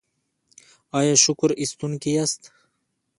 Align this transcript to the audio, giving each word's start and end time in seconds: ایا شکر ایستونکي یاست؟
ایا 0.97 1.15
شکر 1.25 1.49
ایستونکي 1.61 2.11
یاست؟ 2.15 2.41